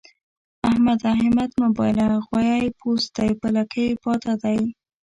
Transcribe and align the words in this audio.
احمده! 0.67 1.09
همت 1.21 1.51
مه 1.59 1.67
بايله؛ 1.77 2.09
غويی 2.27 2.75
پوست 2.79 3.09
دی 3.15 3.29
په 3.41 3.47
لکۍ 3.55 3.87
پاته 4.03 4.33
دی. 4.43 4.59